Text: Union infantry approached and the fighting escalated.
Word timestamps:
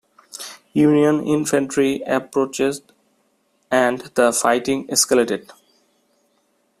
Union 0.73 1.23
infantry 1.27 2.01
approached 2.07 2.91
and 3.69 4.01
the 4.15 4.33
fighting 4.33 4.87
escalated. 4.87 5.51